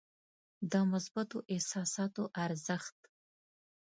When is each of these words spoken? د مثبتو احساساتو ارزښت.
د 0.71 0.73
مثبتو 0.91 1.37
احساساتو 1.53 2.23
ارزښت. 2.45 2.97